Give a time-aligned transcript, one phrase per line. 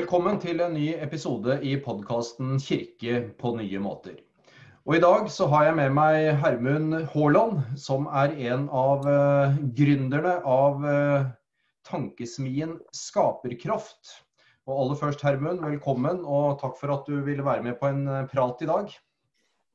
[0.00, 4.22] Velkommen til en ny episode i podkasten 'Kirke på nye måter'.
[4.86, 9.58] Og I dag så har jeg med meg Hermund Haaland, som er en av uh,
[9.76, 11.28] gründerne av uh,
[11.84, 14.14] tankesmien Skaperkraft.
[14.64, 18.06] Og aller først, Hermund, velkommen, og takk for at du ville være med på en
[18.08, 18.96] uh, prat i dag.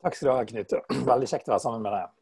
[0.02, 0.80] Takk skal du ha, Knut.
[1.14, 2.15] Veldig kjekt å være sammen med deg.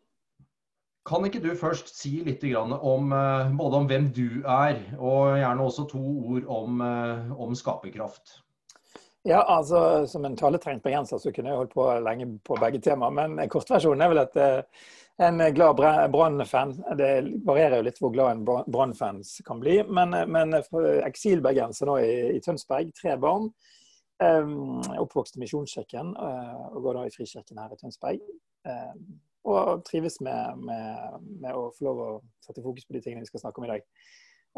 [1.03, 5.65] Kan ikke du først si litt om eh, både om hvem du er, og gjerne
[5.65, 8.39] også to ord om, eh, om skaperkraft?
[9.27, 13.11] Ja, altså Som en taletrengt bergenser så kunne jeg holdt på lenge på begge temaer.
[13.11, 14.87] Men kortversjonen er vel at eh,
[15.27, 15.75] en glad
[16.11, 16.73] Brann-fan.
[16.99, 17.11] Det
[17.47, 19.81] varierer jo litt hvor glad en Brann-fans kan bli.
[19.83, 23.51] Men, men eksilbergenser nå i, i, Tønsberg, tre barn.
[24.23, 28.27] Um, oppvokst i Misjonskirken og går da i Frikirken her i Tønsberg.
[28.63, 32.11] Um, og trives med, med, med, å få lov å
[32.43, 33.87] sette fokus på de tingene vi skal snakke om i dag.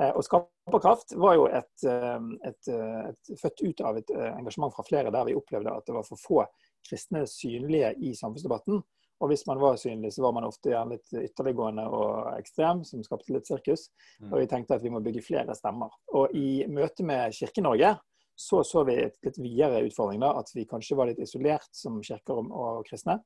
[0.02, 4.74] Eh, og Skaperkraft var jo et, eh, et, eh, et, født ut av et engasjement
[4.76, 6.44] fra flere der vi opplevde at det var for få
[6.86, 8.84] kristne synlige i samfunnsdebatten.
[9.24, 13.04] Og hvis man var synlig, så var man ofte gjerne litt ytterliggående og ekstrem, som
[13.04, 13.88] skapte litt sirkus.
[14.20, 14.34] Mm.
[14.34, 15.94] Og vi tenkte at vi må bygge flere stemmer.
[16.20, 17.94] Og i møte med Kirke-Norge
[18.36, 20.20] så så vi et litt videre utfordring.
[20.20, 23.22] da, At vi kanskje var litt isolert som kirker og kristne.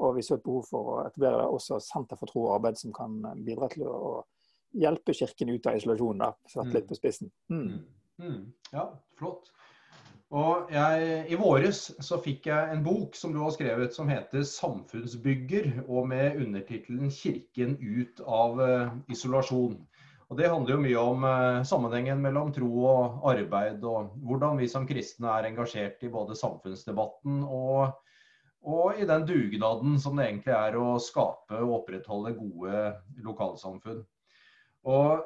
[0.00, 2.94] Og vi så et behov for å etablere også Senter for tro og arbeid som
[2.96, 4.22] kan bidra til å,
[4.72, 6.22] hjelpe Kirken ut av isolasjonen.
[6.24, 7.32] da, Satt litt på spissen.
[7.52, 7.66] Mm.
[7.66, 7.82] Mm.
[8.24, 8.40] mm.
[8.72, 8.86] Ja,
[9.18, 9.50] flott.
[10.32, 14.46] Og jeg, I våres så fikk jeg en bok som du har skrevet som heter
[14.48, 19.76] 'Samfunnsbygger', og med undertittelen 'Kirken ut av uh, isolasjon'.
[20.30, 24.68] Og Det handler jo mye om uh, sammenhengen mellom tro og arbeid, og hvordan vi
[24.68, 27.92] som kristne er engasjert i både samfunnsdebatten og,
[28.62, 32.82] og i den dugnaden som det egentlig er å skape og opprettholde gode
[33.24, 34.02] lokalsamfunn.
[34.86, 35.22] Og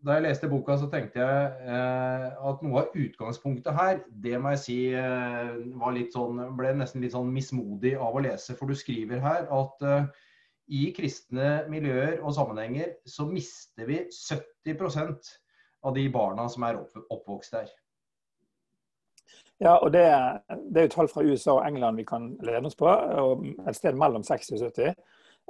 [0.00, 4.54] da jeg leste boka, så tenkte jeg eh, at noe av utgangspunktet her, det må
[4.54, 8.56] jeg si eh, var litt sånn, ble nesten litt sånn mismodig av å lese.
[8.56, 10.08] For du skriver her at eh,
[10.72, 15.34] i kristne miljøer og sammenhenger så mister vi 70%
[15.84, 17.68] av de barna som er oppvokst der.
[19.60, 20.06] Ja, og det,
[20.72, 22.88] det er jo tall fra USA og England vi kan lene oss på.
[22.88, 24.94] og Et sted mellom 60 og 70.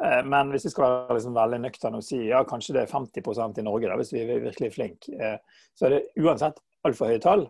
[0.05, 2.93] Eh, men hvis vi skal være liksom veldig nøkterne og si ja, kanskje det er
[2.93, 7.13] 50 i Norge, da, hvis vi er virkelig flinke, eh, så er det uansett altfor
[7.13, 7.45] høye tall.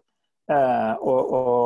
[0.50, 1.60] Eh, og, og,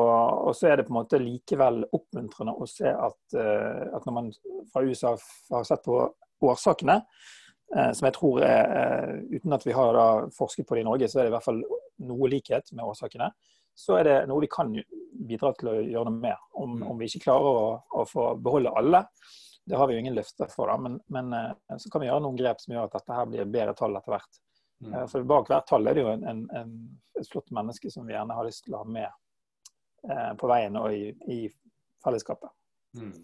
[0.50, 4.28] og, så er det på en måte likevel oppmuntrende å se at, at når man
[4.72, 5.14] fra USA
[5.54, 6.04] har sett på
[6.44, 7.00] årsakene,
[7.74, 9.96] som jeg tror er, uten at vi har
[10.36, 11.62] forsket på det i Norge, så er det i hvert fall
[12.06, 13.30] noe likhet med årsakene.
[13.74, 14.70] Så er det noe vi kan
[15.14, 16.46] bidra til å gjøre noe med.
[16.60, 16.86] Om, mm.
[16.90, 17.66] om vi ikke klarer å,
[18.00, 19.04] å, få beholde alle,
[19.64, 22.36] det har vi jo ingen løfter for, da, men, men så kan vi gjøre noen
[22.36, 24.42] grep som gjør at dette her blir bedre tall etter hvert.
[24.84, 24.94] Mm.
[24.94, 26.74] Eh, for bak hvert tall er det jo en, en, en,
[27.20, 29.08] et flott menneske som vi gjerne har lyst til å ha med
[30.10, 31.40] eh, på veien og i, i
[32.04, 32.52] fellesskapet.
[32.98, 33.16] Mm.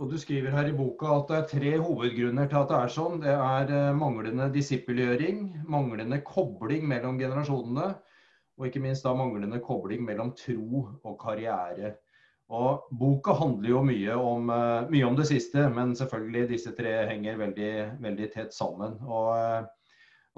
[0.00, 2.92] Og Du skriver her i boka at det er tre hovedgrunner til at det er
[2.94, 3.18] sånn.
[3.24, 7.92] Det er eh, manglende disippelgjøring, manglende kobling mellom generasjonene,
[8.60, 11.96] og ikke minst da manglende kobling mellom tro og karriere.
[12.52, 16.92] Og Boka handler jo mye om, uh, mye om det siste, men selvfølgelig disse tre
[17.08, 18.98] henger veldig, veldig tett sammen.
[19.08, 19.68] Og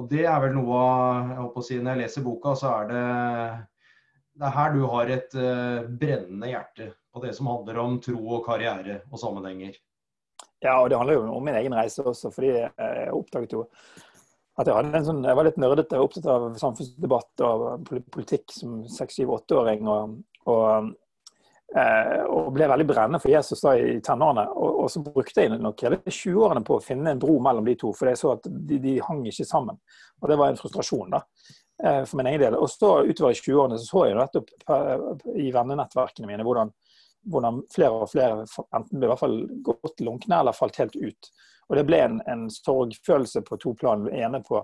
[0.00, 0.80] og det er vel noe
[1.28, 3.06] jeg håper å si, Når jeg leser boka, så er det,
[4.40, 8.20] det er her du har et uh, brennende hjerte på det som handler om tro
[8.38, 9.76] og karriere og sammenhenger.
[10.62, 13.66] Ja, og det handler jo om min egen reise også, fordi jeg oppdaget jo
[14.60, 18.52] at jeg, hadde en sånn, jeg var litt nerdete og opptatt av samfunnsdebatt og politikk
[18.52, 19.88] som 6-7-8-åring.
[19.88, 20.18] Og,
[20.52, 20.92] og
[21.72, 24.44] Eh, og ble veldig brennende for Jesus da i tenårene.
[24.52, 27.76] Og, og, så brukte jeg nok hele 20-årene på å finne en bro mellom de
[27.80, 29.78] to, for jeg så at de, de, hang ikke sammen.
[30.20, 31.22] Og det var en frustrasjon da,
[31.80, 32.58] eh, for min egen del.
[32.60, 35.06] Og så utover i 20-årene så, så jeg nettopp eh,
[35.46, 36.74] i vennenettverkene mine hvordan,
[37.32, 41.32] hvordan, flere og flere enten ble i hvert fall gått lunkne eller falt helt ut.
[41.72, 44.04] Og det ble en, en sorgfølelse på to plan.
[44.04, 44.60] Det ene på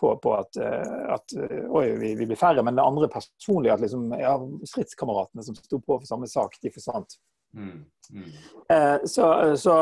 [0.00, 2.62] på, på at, eh, at, eh, oi, vi, vi, blir færre.
[2.64, 4.34] Men det andre personlig, at liksom, ja,
[4.72, 7.16] stridskameratene som sto på for samme sak, de forsvant.
[7.56, 7.82] Mm,
[8.14, 8.28] mm.
[8.72, 9.26] Eh, så,
[9.60, 9.74] så,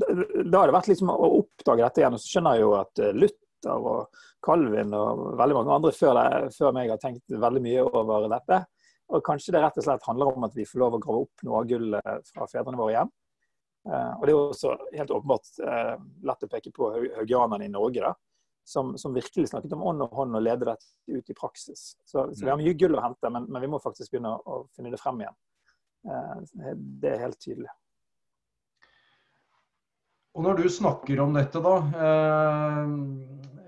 [0.00, 2.16] da har det vært liksom å oppdage dette igjen.
[2.16, 6.56] Og så skjønner jeg jo at Luther og Calvin og veldig mange andre før, det,
[6.56, 8.64] før meg har tenkt veldig mye over dette.
[9.14, 11.46] Og kanskje det rett og slett handler om at vi får lov å grave opp
[11.46, 13.14] noe av gullet fra fedrene våre hjem.
[13.86, 15.50] Og det er også helt åpenbart
[16.26, 16.88] lett å peke på
[17.20, 18.02] haugianerne i Norge.
[18.02, 18.10] da,
[18.66, 21.92] som, som, virkelig snakket om ånd og hånd og lede dette ut i praksis.
[22.02, 24.40] Så, så vi har mye gull å hente, men, men, vi må faktisk begynne å,
[24.42, 25.36] å finne det frem igjen.
[26.10, 27.70] Eh, det er helt tydelig.
[30.36, 31.76] Og når du snakker om dette, da.
[32.08, 32.90] Eh,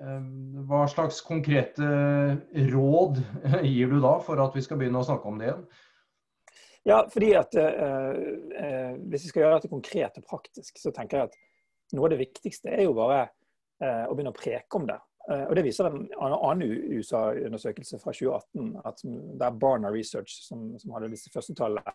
[0.03, 0.27] eh,
[0.69, 1.87] hva slags konkrete
[2.75, 3.23] råd
[3.71, 5.63] gir du da for at vi skal begynne å snakke om det igjen?
[6.89, 8.13] Ja, fordi at eh,
[8.65, 11.37] eh, Hvis vi skal gjøre dette konkret og praktisk, så tenker jeg at
[11.97, 13.27] noe av det viktigste er jo bare
[13.83, 14.97] eh, å begynne å preke om det.
[15.29, 16.65] Eh, og Det viser en annen
[16.97, 21.95] USA-undersøkelse fra 2018, at det er Barna Research som, som hadde disse første tallene,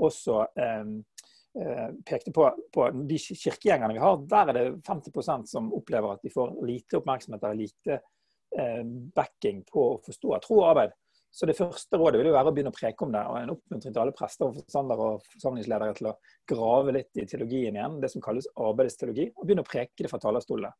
[0.00, 0.92] også eh,
[1.60, 4.20] eh, pekte på, på de kirkegjengerne vi har.
[4.32, 8.02] Der er det 50% som opplever at de får lite oppmerksomhet eller lite
[9.12, 10.92] backing på å forstå tro og arbeid.
[11.36, 13.20] Så det første rådet vil jo være å begynne å preke om det.
[13.28, 16.14] og En oppmuntring til alle prester og forstandere og forsamlingsledere til å
[16.48, 20.20] grave litt i teologien igjen, det som kalles arbeidsteologi, og begynne å preke det fra
[20.22, 20.72] talerstolene.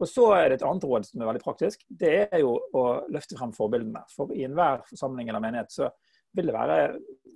[0.00, 1.82] Og Så er det et annet råd som er veldig praktisk.
[1.90, 4.04] Det er jo å løfte frem forbildene.
[4.14, 5.90] For i enhver forsamling eller menighet så
[6.38, 6.78] vil det være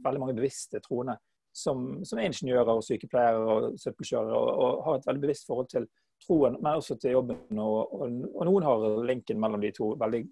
[0.07, 1.19] veldig mange bevisste troende
[1.55, 5.69] som, som er ingeniører og sykepleiere og søppelkjørere og, og, har et veldig bevisst forhold
[5.75, 5.91] til
[6.25, 7.43] troen, men også til jobben.
[7.59, 10.25] Og, og, og noen har linken mellom de to veldig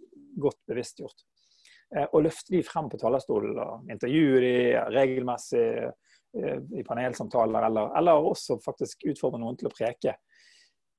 [0.42, 1.26] godt bevisstgjort.
[1.92, 4.52] Eh, og løfte de frem på talerstolen og intervjue de
[4.94, 10.16] regelmessig eh, i panelsamtaler, eller, eller, også faktisk utfordre noen til å preke.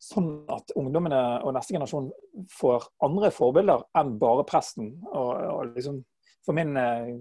[0.04, 2.12] Sånn at ungdommene og neste generasjon
[2.52, 4.92] får andre forbilder enn bare presten.
[5.10, 6.02] Og, og liksom,
[6.46, 7.14] for min, eh,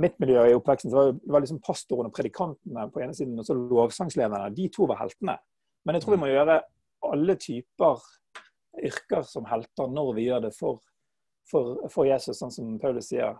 [0.00, 3.36] mitt miljø i oppveksten så var det var liksom pastoren og predikantene på ene siden,
[3.42, 4.54] og så lovsangslederne.
[4.56, 5.36] De to var heltene.
[5.84, 6.62] Men jeg tror vi må gjøre
[7.12, 8.00] alle typer
[8.80, 10.80] yrker som helter når vi gjør det for
[11.50, 13.36] for, for, Jesus, sånn som Paulus sier.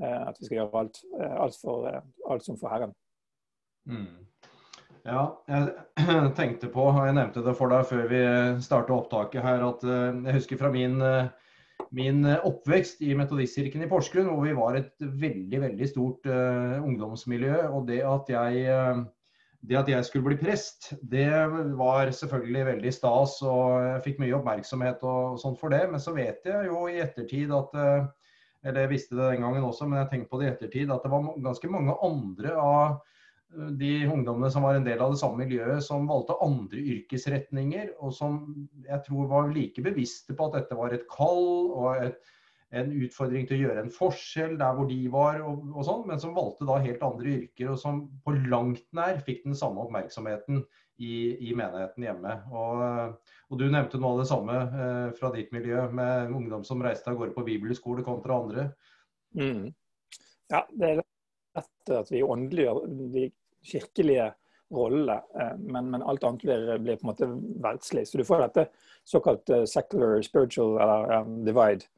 [0.00, 2.94] Eh, at vi skal gjøre alt, eh, alt, for, eh, alt som for Herren.
[3.88, 4.24] Mm.
[5.04, 8.22] Ja, jeg tenkte på, og jeg nevnte det for deg før vi
[8.62, 11.02] startet opptaket her, at jeg husker fra min,
[11.90, 17.64] min oppvekst i Metodistkirken i Porsgrunn, hvor vi var et veldig, veldig stort ungdomsmiljø.
[17.74, 18.78] Og det at jeg
[19.62, 21.28] det at jeg skulle bli prest, det
[21.78, 25.84] var selvfølgelig veldig stas, og jeg fikk mye oppmerksomhet og sånt for det.
[25.92, 28.10] Men så vet jeg jo i ettertid at eh,
[28.62, 31.02] Eller jeg visste det den gangen også, men jeg tenkte på det i ettertid at
[31.02, 32.92] det var ganske mange andre av
[33.54, 37.90] eh, de ungdommene som var en del av det samme miljøet, som valgte andre yrkesretninger,
[37.98, 38.44] og som
[38.86, 42.18] jeg tror var like bevisste på at dette var et kall og et,
[42.72, 46.20] en utfordring til å gjøre en forskjell der hvor de var, og, og sånn, men
[46.22, 50.62] som valgte da helt andre yrker, og som på langt nær fikk den samme oppmerksomheten
[51.02, 52.36] i, i menigheten hjemme.
[52.52, 52.82] Og,
[53.50, 57.12] og, Du nevnte noe av det samme eh, fra ditt miljø, med ungdom som reiste
[57.12, 58.68] av gårde på bibelskole kontra andre.
[59.36, 59.66] Mm.
[60.52, 63.26] Ja, det er lett at vi åndeliggjør de
[63.68, 64.30] kirkelige
[64.72, 67.30] rollene, eh, men, men, alt annet blir, blir, på en måte
[67.68, 68.06] verdslig.
[68.08, 68.66] Så du får dette
[69.04, 71.90] såkalt secular spiritual eller um, divide.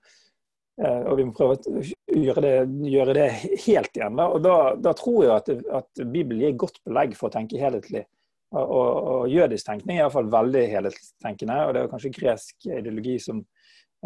[0.82, 1.82] Eh, og vi må prøve å
[2.18, 2.54] gjøre det,
[2.90, 3.28] gjøre det
[3.66, 4.18] helt igjen.
[4.18, 4.26] Da.
[4.26, 8.04] Og da, da tror jeg at, at, Bibelen gir godt belegg for å tenke helhetlig.
[8.54, 11.60] Og, og, og jødisk tenkning er iallfall veldig helhetstenkende.
[11.68, 13.40] Og det er kanskje gresk ideologi som,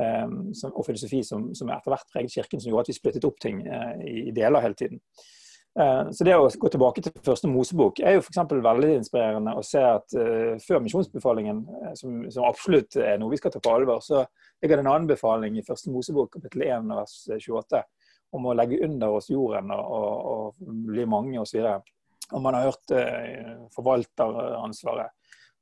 [0.01, 3.29] um, som, og filosofi som, som etter hvert preget Kirken, som gjorde at vi splittet
[3.29, 5.03] opp ting uh, i deler hele tiden.
[5.79, 8.41] Eh, så det å gå tilbake til første Mosebok er jo f.eks.
[8.51, 13.39] veldig inspirerende å se at uh, før misjonsbefalingen, eh, som, som, absolutt er noe vi
[13.39, 14.25] skal ta på alvor, så
[14.59, 17.85] ligger det en annen befaling i første Mosebok kapittel 1 vers 28
[18.35, 21.63] om å legge under oss jorden og, og, og bli mange osv.
[22.35, 22.93] Og man har hørt
[23.73, 25.15] forvalteransvaret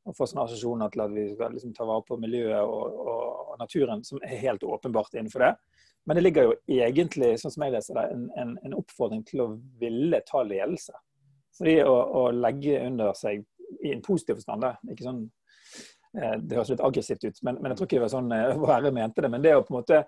[0.07, 3.53] og få sånne assosiasjoner til at vi skal liksom, ta vare på miljøet og, og,
[3.61, 5.53] naturen, som er helt åpenbart innenfor det.
[6.07, 9.43] Men det ligger jo egentlig sånn som jeg leser det, en, en, en oppfordring til
[9.43, 9.49] å
[9.81, 10.95] ville ta ledelse.
[11.59, 13.43] Fordi å, å, legge under seg
[13.83, 15.25] i en positiv forstand, ikke sånn
[16.21, 18.63] eh, det høres litt aggressivt ut, men, men, jeg tror ikke det var sånn eh,
[18.71, 19.33] Være mente det.
[19.33, 20.05] Men det å på en måte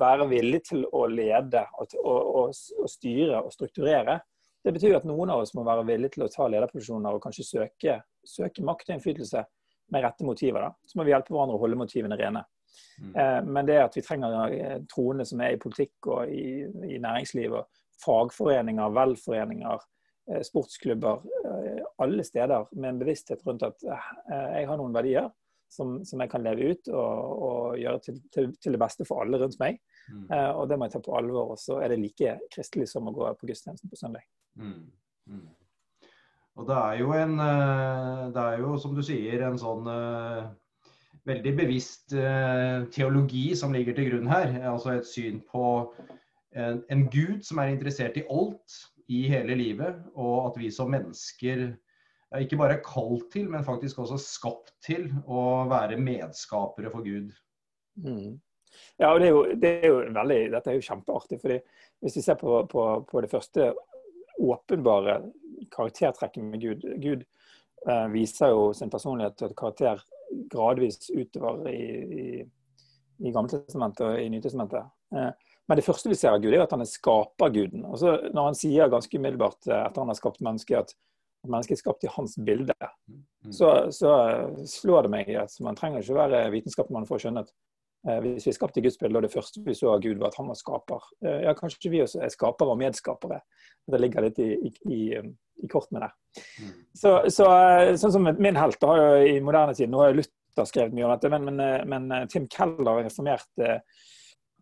[0.00, 4.18] være villig til å lede og, og, og, og styre og strukturere,
[4.64, 7.46] det betyr at noen av oss må være villige til å ta lederposisjoner og kanskje
[7.46, 9.44] søke, søke makt og innflytelse
[9.94, 10.66] med rette motiver.
[10.66, 10.88] Da.
[10.88, 12.42] Så må vi hjelpe hverandre å holde motivene rene.
[13.00, 13.16] Mm.
[13.16, 17.46] Eh, men det at vi trenger eh, troende som er i politikk og i, i
[17.48, 17.66] og
[18.02, 19.84] fagforeninger, velforeninger,
[20.30, 21.26] eh, sportsklubber,
[21.98, 25.30] alle steder med en bevissthet rundt at jeg har noen verdier
[25.68, 29.24] som, som jeg kan leve ut og, og gjøre til, til, til, det beste for
[29.24, 29.80] alle rundt meg.
[30.08, 30.30] Mm.
[30.56, 31.50] og det må jeg ta på alvor.
[31.52, 34.24] Og så er det like kristelig som å gå på gudstjenesten på søndag.
[34.56, 34.86] Mm.
[35.28, 35.42] Mm.
[36.58, 37.34] Og det er jo en
[38.32, 39.90] Det er jo, som du sier, en sånn
[41.28, 44.54] veldig bevisst eh, teologi som ligger til grunn her.
[44.70, 45.66] Altså et syn på
[46.56, 50.90] en, en, Gud som er interessert i alt i hele livet, og at vi som
[50.92, 51.68] mennesker
[52.36, 57.30] ikke bare er kalt til, men faktisk også skapt til å være medskapere for Gud.
[58.04, 58.36] Mm.
[59.00, 61.40] Ja, og det er, jo, det er jo veldig, Dette er jo kjempeartig.
[61.40, 61.58] fordi
[62.04, 63.72] Hvis vi ser på, på, på det første
[64.38, 65.22] åpenbare
[65.74, 67.24] karaktertrekket med Gud Gud
[67.88, 70.04] eh, viser jo sin personlighet til et karakter
[70.52, 71.84] gradvis utover i,
[72.22, 72.28] i,
[73.24, 74.90] i Gammeltestamentet og i Nytestamentet.
[75.14, 75.30] Eh,
[75.68, 77.84] men det første vi ser av Gud, er at han er skaperguden.
[77.90, 81.82] Altså, når han sier ganske umiddelbart eh, etter han har skapt mennesket, at mennesket er
[81.82, 82.76] skapt i hans bilde,
[83.08, 83.52] mm.
[83.54, 84.12] så, så
[84.68, 87.52] slår det meg at man trenger ikke være vitenskapsmann for å skjønne at
[88.06, 90.30] hvis vi er skapt i Guds bilde, og det første vi så av Gud, var
[90.30, 91.08] at han var skaper.
[91.24, 93.40] Eh, ja, kanskje vi også er skapere og medskapere.
[93.88, 94.52] Det ligger litt i,
[94.92, 96.14] i, i kortene der.
[96.60, 96.74] Mm.
[96.94, 97.48] Så, så,
[97.98, 101.32] sånn som min helt jo i moderne tid, nå har Luther skrevet mye om dette,
[101.32, 103.50] men, men, men Tim Keller, reformert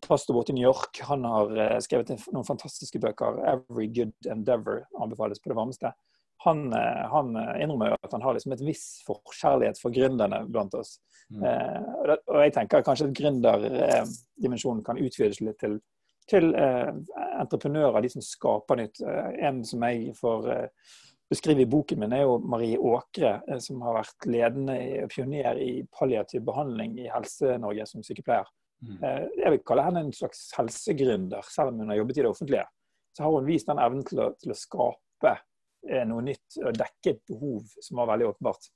[0.05, 3.39] pastor borte i New York, han har skrevet noen fantastiske bøker.
[3.41, 5.93] 'Every Good Endeavor' anbefales på det varmeste.
[6.45, 10.43] Han, uh, han uh, innrømmer jo at han har liksom et viss forkjærlighet for gründerne
[10.51, 10.97] blant oss.
[11.27, 11.43] Mm.
[11.43, 15.73] Og, det, og, jeg tenker kanskje at gründerdimensjonen kan utvides litt til,
[16.31, 19.01] til entreprenører, de som skaper nytt.
[19.03, 20.47] en som jeg får
[21.27, 24.77] beskrive i boken min, er jo Marie Åkre, som har vært ledende
[25.11, 28.47] pioner i palliativ behandling i Helse-Norge som sykepleier.
[28.85, 28.97] Mm.
[29.03, 32.31] Eh, jeg vil kalle henne en slags helsegründer, selv om hun har jobbet i det
[32.31, 32.65] offentlige.
[33.17, 35.45] Så har hun vist den evnen til å, til å skape eh,
[36.09, 38.69] noe nytt og dekke et behov som var veldig åpenbart.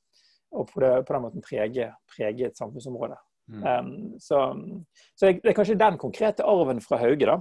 [0.52, 3.18] Og på, det, på den måten prege, prege et samfunnsområde.
[3.52, 3.64] Mm.
[3.64, 4.42] Um, så,
[5.16, 7.38] så det er kanskje den konkrete arven fra Hauge, da,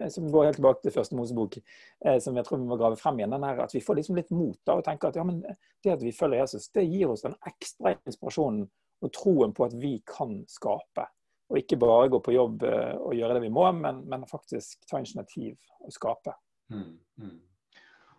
[0.00, 1.58] eh, som går helt tilbake til første Mosebok,
[2.04, 3.34] eh, som jeg tror vi må grave frem igjen.
[3.36, 5.42] den her, At vi får liksom litt mot da, og tenker at ja, men
[5.84, 8.66] det at vi følger Jesus, det gir oss den ekstra inspirasjonen
[9.02, 11.06] og troen på at vi kan skape.
[11.48, 14.82] Og ikke bare gå på jobb eh, og gjøre det vi må, men, men faktisk
[14.90, 16.34] ta initiativ og skape.
[16.68, 17.36] Mm, mm.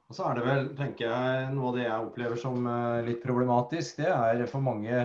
[0.09, 3.21] Og så er det vel, tenker jeg, Noe av det jeg opplever som eh, litt
[3.21, 5.03] problematisk, det er for mange,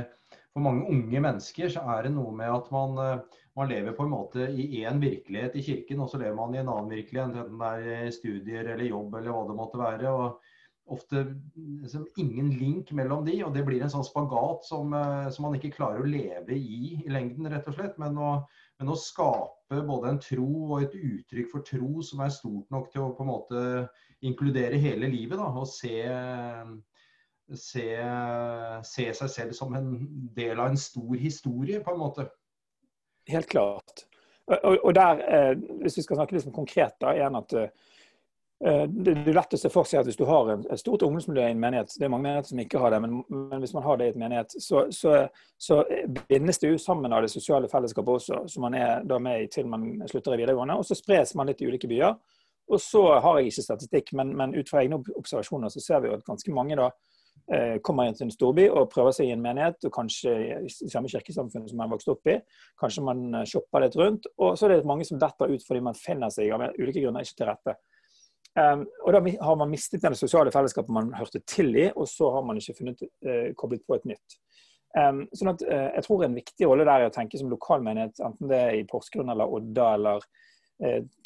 [0.54, 4.06] for mange unge mennesker så er det noe med at man, eh, man lever på
[4.06, 7.37] en måte i én virkelighet i kirken, og så lever man i en annen virkelighet,
[7.37, 10.16] enten det er studier eller jobb eller hva det måtte være.
[10.16, 10.54] og
[10.87, 11.40] ofte
[11.80, 15.56] liksom, ingen link mellom de, og det blir en sånn spagat som, eh, som, man
[15.58, 17.96] ikke klarer å leve i i lengden, rett og slett.
[18.00, 18.32] Men å,
[18.80, 22.90] men å, skape både en tro og et uttrykk for tro som er stort nok
[22.92, 23.62] til å på en måte
[24.25, 25.95] inkludere hele livet, da, og se,
[27.61, 27.87] se,
[28.88, 29.93] se seg selv som en
[30.37, 32.28] del av en stor historie, på en måte.
[33.31, 34.07] Helt klart.
[34.50, 37.71] Og, og der, eh, hvis vi skal snakke litt konkret, da, igjen at eh,
[38.64, 41.43] Eh, det er lett å se for seg at hvis du har et stort ungdomsmiljø
[41.43, 43.85] i en menighet, det er mange menigheter som ikke har det, men, men hvis man
[43.85, 45.16] har det i et menighet, så, så,
[45.61, 45.83] så,
[46.31, 49.50] bindes det jo sammen av det sosiale fellesskapet også, som man er da med i
[49.52, 50.78] til man slutter i videregående.
[50.81, 52.16] Og så spres man litt i ulike byer.
[52.73, 56.09] Og så har jeg ikke statistikk, men, men ut fra egne observasjoner så ser vi
[56.09, 56.88] jo at ganske mange da
[57.52, 60.92] eh, kommer inn til en storby og prøver seg i en menighet, og kanskje i
[60.92, 62.38] samme kirkesamfunn som man vokst opp i.
[62.80, 64.30] Kanskje man eh, shopper litt rundt.
[64.38, 67.26] Og så er det mange som detter ut fordi man finner seg av ulike grunner
[67.26, 67.76] ikke til rette.
[68.54, 72.28] Um, og Da har man mistet det sosiale fellesskapet man hørte til i, og så
[72.30, 74.37] har man ikke funnet uh, koblet på et nytt.
[74.94, 78.21] Um, sånn at uh, Jeg tror en viktig rolle der er å tenke som lokalmenighet,
[78.23, 80.28] enten det er i Porsgrunn eller Odda eller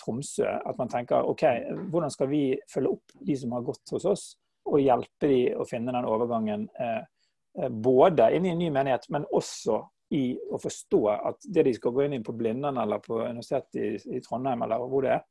[0.02, 0.47] Tromsø.
[0.47, 1.45] At man tenker OK,
[1.93, 4.25] hvordan skal vi følge opp de som har gått hos oss,
[4.69, 6.67] og hjelpe de å finne den overgangen
[7.81, 9.81] både inn i en ny menighet, men også
[10.14, 13.81] i å forstå at det de skal gå inn i på Blindern eller på Universitetet
[13.81, 15.25] i, i Trondheim, eller hvor det er,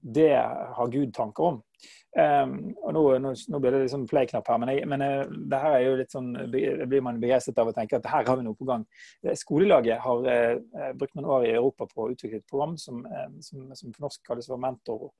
[0.00, 0.30] det
[0.76, 1.60] har Gud tanker om.
[2.10, 5.34] Um, og nå, nå, nå, blir det liksom play-knapp her, men, jeg, men jeg, eh,
[5.52, 8.38] det her er jo litt sånn, blir man begeistret av å tenke at her har
[8.40, 8.82] vi noe på gang.
[9.22, 13.04] Eh, skolelaget har eh, brukt noen år i Europa på å utvikle et program som,
[13.06, 15.12] eh, som, som på norsk kalles for mentor,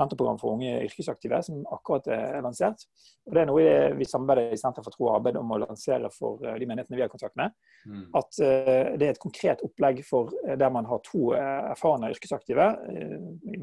[0.00, 2.84] mentorprogram for unge yrkesaktive, som akkurat er lansert.
[3.24, 6.10] Og Det er noe vi samarbeider i Senter for tro og arbeid om å lansere
[6.12, 7.54] for eh, de menighetene vi har kontakt med.
[7.88, 8.02] Mm.
[8.20, 12.68] At uh, det er et konkret opplegg for der man har to erfarne yrkesaktive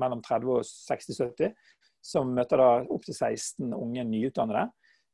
[0.02, 1.54] mellom 30 og 60-70,
[2.02, 4.70] som møter da opptil 16 unge nyutdannede.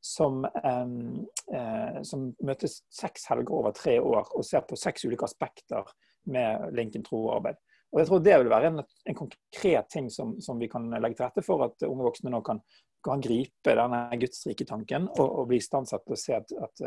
[0.07, 0.43] Som,
[2.05, 5.89] som møtes seks helger over tre år og ser på seks ulike aspekter
[6.31, 7.57] med linken tro og arbeid.
[7.91, 11.17] Og jeg tror Det vil være en, en konkret ting som, som, vi kan legge
[11.17, 12.59] til rette for at unge voksne nå kan,
[13.03, 16.83] kan gripe denne gudsrike tanken og, og bli istandsatt til å se at, at,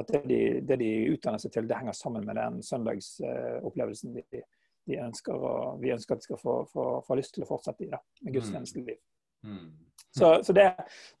[0.00, 4.42] at det, de, det, de, utdanner seg til, det henger sammen med den søndagsopplevelsen de,
[4.88, 7.84] de ønsker, og vi ønsker at de skal få, få, få lyst til å fortsette
[7.84, 8.96] i, da, med gudstjenesteliv.
[9.44, 9.68] Mm.
[10.10, 10.64] Så, så det,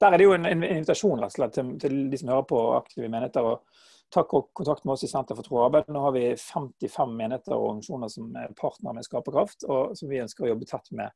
[0.00, 2.48] Der er det jo en, en invitasjon rett og slett, til, til de som hører
[2.50, 3.46] på aktive menigheter.
[3.46, 5.90] og ta kontakt med oss i Senter for tro og arbeid.
[5.94, 10.18] Nå har vi 55 menigheter og organisasjoner som er partner med Skaperkraft, og som vi
[10.18, 11.14] ønsker å jobbe tett med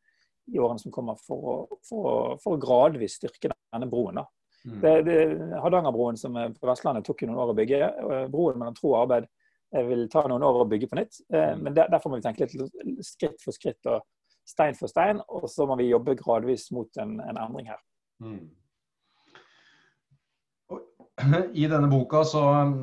[0.55, 1.57] i årene som kommer for å,
[1.89, 4.23] for å, for å gradvis styrke denne broen.
[4.65, 4.79] Mm.
[4.81, 5.17] Det, det,
[5.65, 7.81] Hardangerbroen som er på Vestlandet tok jo noen år å bygge.
[8.33, 9.27] Broen mellom tro og arbeid
[9.89, 11.19] vil ta noen år å bygge på nytt.
[11.33, 11.65] Eh, mm.
[11.65, 14.05] Men der, derfor må vi tenke litt skritt for skritt og
[14.49, 17.81] stein for stein, og så må vi jobbe gradvis mot en, en endring her.
[18.23, 18.45] Mm.
[21.55, 22.43] i denne boka så,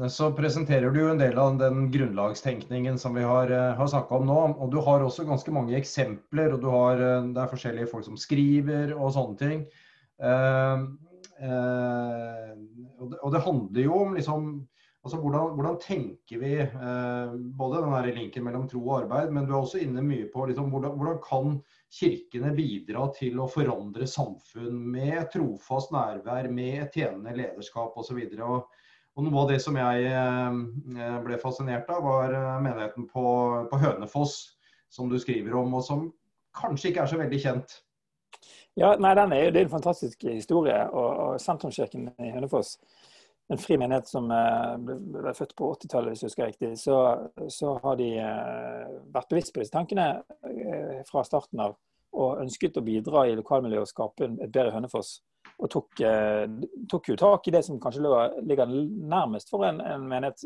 [0.10, 4.28] så, presenterer du en del av den grunnlagstenkningen som vi har, eh, har snakka om
[4.28, 4.40] nå.
[4.64, 8.20] Og du har også ganske mange eksempler, og har, eh, det er forskjellige folk som
[8.20, 9.66] skriver og sånne ting.
[10.22, 10.86] Eh,
[11.44, 12.52] eh,
[13.00, 14.52] og, det, og, det, handler jo om liksom
[15.04, 19.56] altså hvordan, hvordan tenker vi eh, Både den linken mellom tro og arbeid, men du
[19.56, 21.58] er også inne mye på liksom, hvordan, hvordan kan
[21.92, 28.22] kirkene bidra til å forandre samfunn med trofast nærvær, med tjenende lederskap osv.
[28.46, 28.70] Og,
[29.22, 33.26] noe av det som jeg eh, ble fascinert av, var eh, menigheten på,
[33.72, 34.42] på Hønefoss,
[34.92, 36.10] som du skriver om, og som
[36.58, 37.82] kanskje ikke er så veldig kjent.
[38.80, 40.78] Ja, nei, den er, Det er en fantastisk historie.
[40.94, 42.78] og, og Sentrumskirken i Hønefoss
[43.52, 46.98] en fri menighet som eh, ble født på 80-tallet, hvis jeg husker riktig, så,
[47.52, 50.08] så, har de eh, vært bevisst på disse tankene
[50.48, 51.76] eh, fra starten av.
[52.12, 55.20] Og ønsket å bidra i lokalmiljøet og skape et bedre Hønefoss.
[55.62, 56.02] Og tok,
[56.90, 58.02] tok, jo tak i det som kanskje
[58.50, 60.42] ligger nærmest for en, en menighet.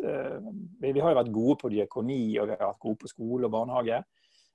[0.82, 3.54] Vi, har jo vært gode på diakoni, og vi har vært gode på skole og
[3.54, 4.02] barnehage.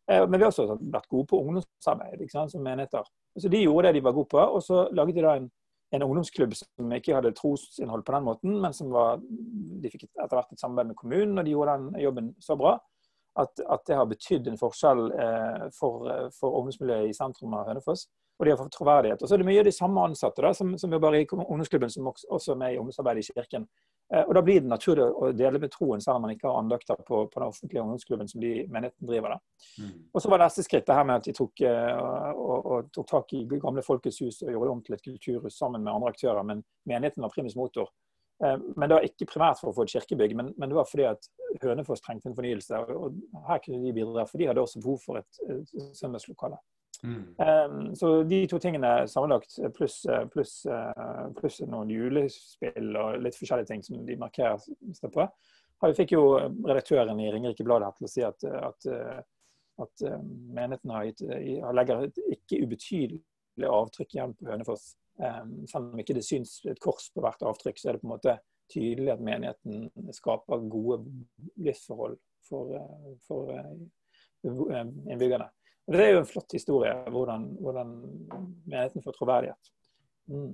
[0.07, 3.09] Men vi har også vært gode på ungdomsarbeid som menigheter.
[3.41, 5.51] Så De gjorde det de var gode på, og så laget de da en
[5.91, 10.37] en ungdomsklubb som ikke hadde trosinnhold på den måten, men som var, de fikk etter
[10.37, 12.77] hvert et samarbeid med kommunen, og de gjorde den jobben så bra
[13.39, 18.09] at, at det har betydd en forskjell eh, for, for, ungdomsmiljøet i sentrum av Hønefoss.
[18.41, 19.21] Og de har fått troverdighet.
[19.21, 21.93] Og så er det mye av de samme ansatte da, som, som jobber i ungdomsklubben,
[21.93, 23.67] som også er med i ungdomsarbeidet i kirken.
[24.15, 26.59] Eh, og Da blir det naturlig å dele med troen, selv om man ikke har
[26.59, 29.39] andøkter på, på den offentlige ungdomsklubben som de menigheten driver.
[29.79, 29.97] Mm.
[30.13, 32.03] Og Så var neste skritt det her med at de tok, eh,
[32.35, 35.59] og, og tok tak i gamle Folkets hus og gjorde det om til et kulturhus
[35.59, 36.43] sammen med andre aktører.
[36.47, 37.93] Men menigheten var primus motor.
[38.43, 40.91] Eh, men det var ikke primært for å få et kirkebygg, men, men det var
[40.91, 41.31] fordi at
[41.63, 42.83] Hønefoss trengte en fornyelse.
[42.97, 46.59] Og her kunne de bidra, for de hadde også behov for et, et søndagslokale.
[47.03, 47.23] Mm.
[47.41, 50.03] Um, så de to tingene sammenlagt, pluss
[50.33, 50.55] plus,
[51.39, 55.27] plus noen julespill og litt forskjellige ting som de markerer seg på,
[55.81, 58.89] vi fikk jo redaktøren i Ringerike Blad til å si at, at,
[59.81, 61.23] at menigheten har gitt,
[61.73, 64.91] legger et ikke ubetydelig avtrykk igjen på Hønefoss.
[65.21, 68.09] Um, selv om ikke det syns et kors på hvert avtrykk, så er det på
[68.11, 68.37] en måte
[68.71, 71.01] tydelig at menigheten skaper gode
[71.61, 72.77] livsforhold for,
[73.27, 73.51] for
[74.45, 75.49] innbyggerne.
[75.91, 79.71] Det er jo en flott historie, hvordan, hvordan menigheten får troverdighet.
[80.31, 80.53] Mm.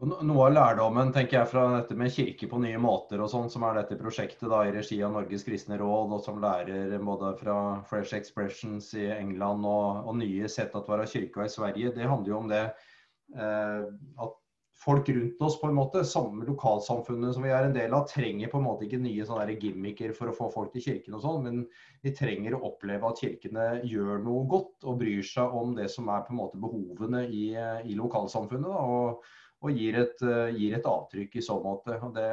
[0.00, 3.66] Noe av lærdommen tenker jeg, fra dette med kirke på nye måter, og sånn, som
[3.68, 7.56] er dette prosjektet da, i regi av Norges kristne råd, og som lærer både fra
[7.90, 12.32] Fresh Expressions i England og, og nye sett at være kirka i Sverige, det handler
[12.32, 13.90] jo om det eh,
[14.24, 14.38] at
[14.80, 18.48] folk rundt oss, på en måte, samme lokalsamfunnet som vi er en del av, trenger
[18.48, 21.42] på en måte ikke nye sånne gimmicker for å få folk til kirken og sånn,
[21.44, 21.58] men
[22.04, 26.08] vi trenger å oppleve at kirkene gjør noe godt og bryr seg om det som
[26.08, 27.50] er på en måte behovene i,
[27.84, 28.70] i lokalsamfunnet.
[28.70, 29.26] Da, og,
[29.60, 30.22] og gir, et,
[30.56, 31.98] gir, et, avtrykk i så måte.
[32.00, 32.30] Og det,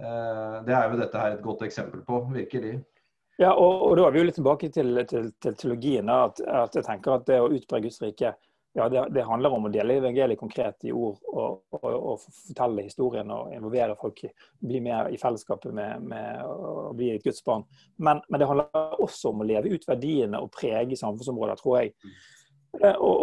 [0.00, 2.80] eh, det er jo dette her et godt eksempel på, virkelig.
[3.38, 6.10] Ja, og, og da er vi jo litt tilbake til, til, til teologien.
[6.10, 8.34] At, at, jeg tenker at det å utbre Guds rike
[8.76, 12.82] ja, det, det, handler om å dele evangeliet konkret i ord og, og, og, fortelle
[12.82, 14.24] historien og involvere folk.
[14.58, 17.62] Bli med i fellesskapet med, med å bli et Guds barn.
[18.02, 21.94] Men, men, det handler også om å leve ut verdiene og prege samfunnsområder, tror jeg.
[22.82, 23.22] Eh, og,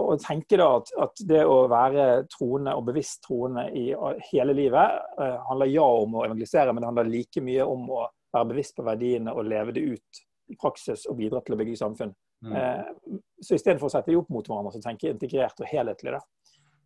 [0.00, 3.90] og, tenke da at, at, det å være troende og bevisst troende i
[4.30, 8.06] hele livet eh, handler ja om å evangelisere, men det handler like mye om å
[8.32, 11.82] være bevisst på verdiene og leve det ut i praksis og bidra til å bygge
[11.84, 12.16] samfunn.
[12.46, 13.15] Mm.
[13.36, 16.16] Eh, så istedenfor å sette de opp mot hverandre, så tenker jeg integrert og helhetlig.
[16.16, 16.20] da.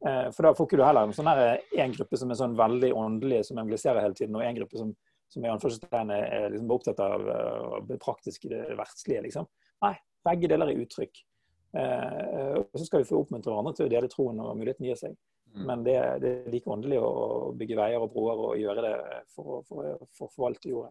[0.06, 2.92] Eh, for da får ikke du heller en sånn en gruppe som er sånn veldig
[2.96, 4.94] åndelig, som evangeliserer hele tiden, og en gruppe som,
[5.28, 9.22] som i er liksom opptatt av, av det praktiske, det verdslige.
[9.22, 9.46] liksom.
[9.82, 11.24] Nei, begge deler er uttrykk.
[11.70, 14.98] Eh, og så skal vi få oppmuntre hverandre til å dele troen og muligheten gir
[14.98, 15.14] seg.
[15.50, 15.64] Mm.
[15.66, 17.10] Men det, det, er like åndelig å
[17.58, 18.94] bygge veier og broer og gjøre det
[19.34, 20.90] for, for, for å forvalte jorda.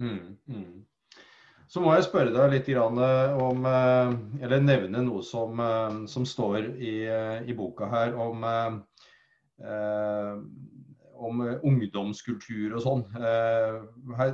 [0.00, 0.72] Mm, mm.
[1.66, 2.98] Så må jeg spørre deg litt om,
[3.66, 4.12] eh,
[4.46, 8.44] eller nevne noe som, eh, som står i, eh, i, boka her om,
[11.16, 13.02] om ungdomskultur og sånn.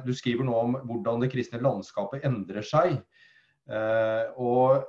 [0.05, 2.99] Du skriver nå om hvordan det kristne landskapet endrer seg.
[4.37, 4.83] Og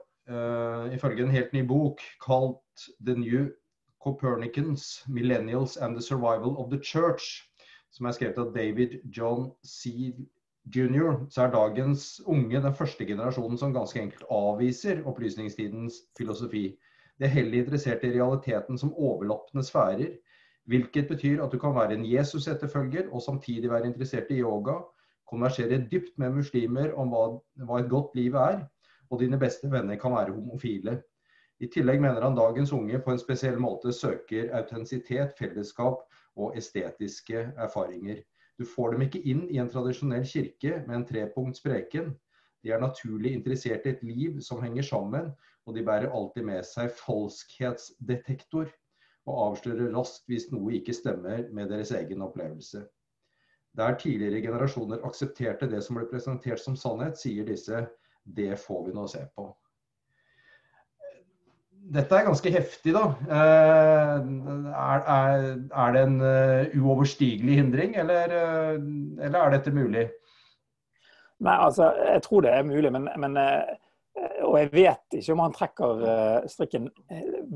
[0.95, 3.51] ifølge en helt ny bok kalt The New
[4.03, 7.45] Copernicans, Millennials and the Survival of the Church,
[7.91, 10.15] som er skrevet av David John C
[10.65, 16.77] junior, så er dagens unge den første generasjonen som ganske enkelt avviser opplysningstidens filosofi.
[17.19, 20.15] De er heller interessert i realiteten som overlappende sfærer,
[20.65, 24.79] hvilket betyr at du kan være en Jesus-etterfølger og samtidig være interessert i yoga,
[25.29, 27.25] konversere dypt med muslimer om hva,
[27.67, 28.63] hva et godt liv er,
[29.09, 31.01] og dine beste venner kan være homofile.
[31.59, 36.01] I tillegg mener han dagens unge på en spesiell måte søker autentisitet, fellesskap
[36.35, 38.23] og estetiske erfaringer.
[38.59, 42.13] Du får dem ikke inn i en tradisjonell kirke med en trepunkts preken.
[42.63, 45.31] De er naturlig interessert i et liv som henger sammen,
[45.65, 48.69] og de bærer alltid med seg falskhetsdetektor
[49.25, 52.83] og avslører raskt hvis noe ikke stemmer med deres egen opplevelse.
[53.77, 57.85] Der tidligere generasjoner aksepterte det som ble presentert som sannhet, sier disse
[58.23, 59.47] det får vi nå se på.
[61.83, 63.03] Dette er ganske heftig, da.
[63.27, 64.27] Eh,
[64.71, 65.47] er, er,
[65.83, 68.77] er det en uh, uoverstigelig hindring, eller, uh,
[69.19, 70.05] eller, er dette mulig?
[71.43, 73.35] Nei, altså, jeg tror det er mulig, men, men
[74.45, 76.03] og jeg vet ikke om han trekker
[76.47, 76.85] strikken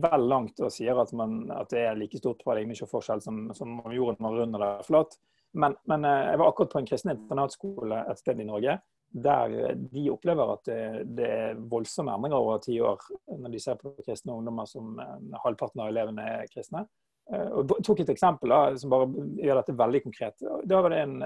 [0.04, 3.94] vel langt og sier at, man, at det er like stort paradigmeskifteforskjell som, som om
[3.96, 5.16] jorden var rund eller flat.
[5.58, 8.78] Men, men, eh, jeg var akkurat på en kristen internatskole et sted i Norge
[9.10, 13.94] der de opplever at det, er voldsomme endringer over ti år når de ser på
[14.06, 16.84] kristne ungdommer som eh, halvparten av elevene er kristne.
[17.32, 20.46] Eh, og tok et eksempel da, som bare gjør dette veldig konkret.
[20.68, 21.18] Da var det en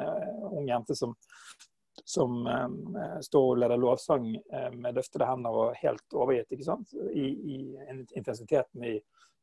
[0.51, 1.15] ung jente som,
[2.05, 2.39] som
[3.25, 4.31] står og leder lovsang
[4.77, 6.95] med løftede hender og helt overgitt ikke sant?
[7.11, 7.59] I, i
[8.17, 8.97] intensiteten i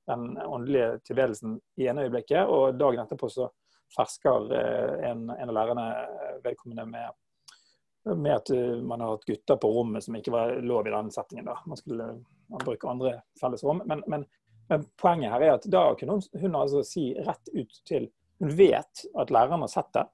[0.09, 2.49] den åndelige tilbedelsen i ene øyeblikket.
[2.49, 3.51] Og dagen etterpå så
[3.97, 7.17] fersker eh, en, en av lærerne eh, vedkommende med,
[8.05, 11.11] med, at eh, man har hatt gutter på rommet som ikke var lov i den
[11.11, 11.49] settingen.
[11.49, 11.59] da.
[11.67, 12.09] Man skulle
[12.49, 13.83] man bruke andre fellesrom.
[13.85, 14.25] Men, men,
[14.69, 18.53] men, poenget her er at da kunne hun, hun altså si rett ut til Hun
[18.55, 20.05] vet at læreren har sett det.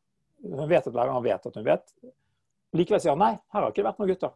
[0.49, 1.91] Hun vet at læreren vet at hun vet.
[2.73, 4.33] Likevel sier han nei, her har ikke det vært noen gutter.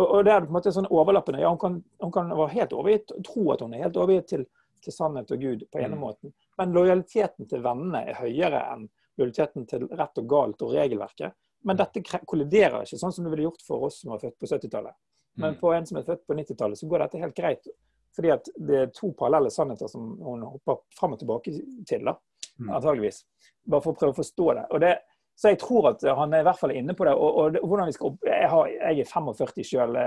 [0.00, 1.42] Og, og det er på en måte sånn overlappende.
[1.42, 4.46] Ja, hun kan, hun kan være helt overgitt, tro at hun er helt overgitt til
[4.84, 6.00] til sannhet og Gud på ene mm.
[6.00, 6.32] måten.
[6.58, 8.88] Men lojaliteten til vennene er høyere enn
[9.20, 11.36] lojaliteten til rett og galt og regelverket.
[11.66, 11.80] Men mm.
[11.82, 14.96] dette kolliderer ikke, sånn som det ville gjort for oss som var født på 70-tallet.
[15.40, 17.70] Men for en som er født på 90-tallet, så går dette helt greit.
[18.16, 21.54] Fordi at det er to parallelle sannheter som hun hopper fram og tilbake
[21.88, 22.16] til, da,
[22.66, 23.22] antageligvis.
[23.70, 24.66] Bare for å prøve å forstå det.
[24.74, 24.94] Og det,
[25.40, 27.14] så jeg tror at han er i hvert fall inne på det.
[27.16, 30.00] Og, og hvordan vi skal opp, jeg, har, jeg er 45 sjøl.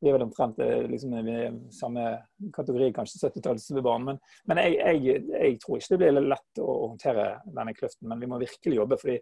[0.00, 1.18] Vi er vel omtrent eh, liksom,
[1.76, 2.06] samme
[2.56, 4.06] kategori, kanskje 70-tallsbarn.
[4.06, 8.08] Men, men jeg, jeg, jeg, tror ikke det blir lett å håndtere denne kløften.
[8.08, 9.00] Men vi må virkelig jobbe.
[9.02, 9.18] fordi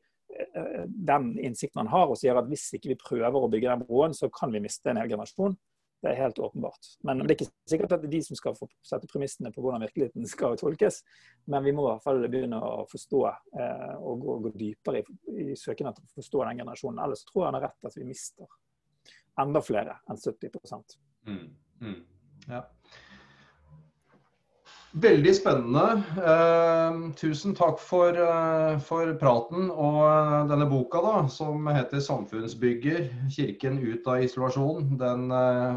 [0.86, 4.14] den innsikten han har og sier at hvis ikke vi prøver å bygge den broen,
[4.16, 5.56] så kan vi miste en hel generasjon.
[6.02, 6.90] Det er helt åpenbart.
[7.02, 9.64] Men det er ikke sikkert at det er de som skal få sette premissene på
[9.64, 11.00] hvordan virkeligheten skal tolkes.
[11.50, 15.48] Men vi må i hvert fall begynne å forstå eh, og gå, gå, dypere i,
[15.48, 17.02] i søken etter å forstå den generasjonen.
[17.02, 18.46] Ellers tror jeg han har rett at vi mister
[19.42, 20.54] enda flere enn 70
[21.26, 21.42] mm,
[21.82, 21.98] mm,
[22.50, 22.62] ja.
[24.96, 26.02] Veldig spennende.
[26.16, 33.10] Eh, tusen takk for, eh, for, praten og eh, denne boka da, som heter 'Samfunnsbygger
[33.28, 34.96] kirken ut av isolasjon'.
[34.96, 35.28] Den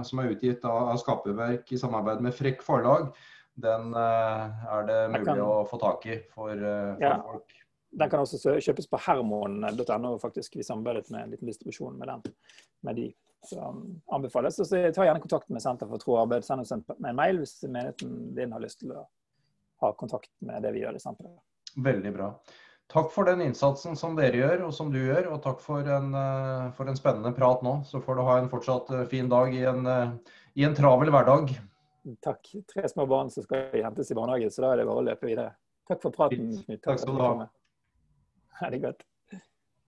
[0.06, 3.12] som er utgitt av, av Skaperverk i samarbeid med Frekk forlag.
[3.56, 7.52] Den er det mulig kan, å få tak i for, for ja, folk.
[7.91, 10.56] Den kan også kjøpes på hermon.no, faktisk.
[10.56, 12.34] Vi samarbeidet med en liten distribusjon med den.
[12.82, 13.10] Med de.
[13.43, 14.04] Så anbefales.
[14.13, 14.56] anbefales.
[14.56, 16.45] Så ta gjerne kontakt med Senter for tro og arbeid.
[16.45, 19.06] Send oss en, en mail hvis menigheten din har lyst til å
[19.82, 21.39] ha kontakt med det vi gjør i senteret.
[21.82, 22.30] Veldig bra.
[22.91, 25.30] Takk for den innsatsen som dere gjør, og som du gjør.
[25.32, 27.77] Og takk for en, uh, for en spennende prat nå.
[27.88, 31.13] Så får du ha en fortsatt uh, fin dag i en, uh, i en travel
[31.13, 31.56] hverdag.
[32.25, 32.51] Takk.
[32.67, 35.30] Tre små barn som skal hentes i barnehage, så da er det bare å løpe
[35.30, 35.54] videre.
[35.88, 36.82] Takk for praten, Knut.
[36.84, 37.47] Takk skal du ha.
[38.60, 39.06] Ha det godt.